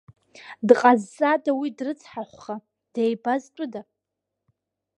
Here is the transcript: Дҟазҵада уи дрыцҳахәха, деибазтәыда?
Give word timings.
Дҟазҵада 0.67 1.51
уи 1.59 1.69
дрыцҳахәха, 1.77 2.55
деибазтәыда? 2.93 3.81